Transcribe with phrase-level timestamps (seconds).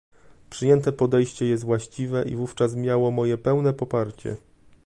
[0.49, 4.37] Przyjęte podejście jest właściwe i wówczas miało moje pełne poparcie